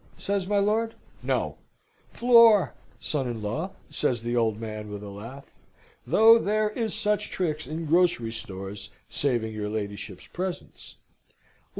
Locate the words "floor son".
2.09-3.27